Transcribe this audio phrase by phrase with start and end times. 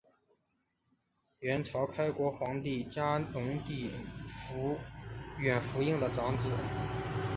[1.37, 3.91] 阮朝开国皇帝嘉隆帝
[5.37, 6.49] 阮福映的长子。